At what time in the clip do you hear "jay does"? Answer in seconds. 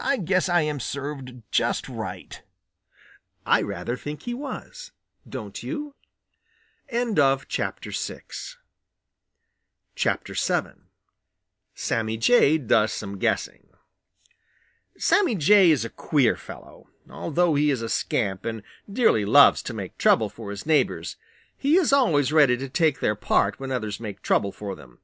12.18-12.92